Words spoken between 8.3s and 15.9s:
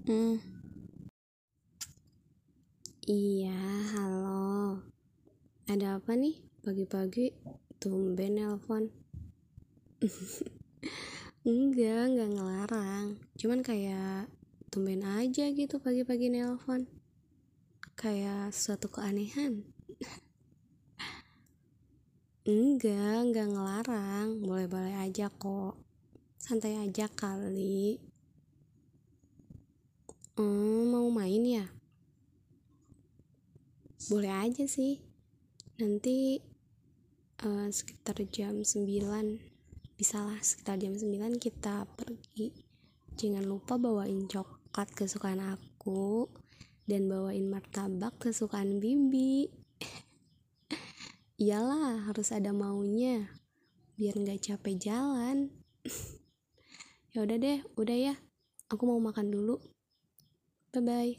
nelpon. enggak, enggak ngelarang. Cuman kayak tumben aja gitu